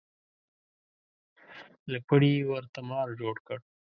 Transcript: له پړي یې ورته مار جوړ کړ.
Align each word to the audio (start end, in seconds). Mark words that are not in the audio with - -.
له 1.91 1.99
پړي 2.07 2.31
یې 2.37 2.47
ورته 2.51 2.79
مار 2.89 3.07
جوړ 3.19 3.35
کړ. 3.47 3.59